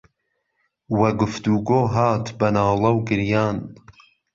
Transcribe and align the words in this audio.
وە 0.99 1.09
گوفتووگۆ 1.19 1.81
هات 1.93 2.25
به 2.37 2.47
ناڵه 2.55 2.89
و 2.95 2.97
گریان 3.07 3.57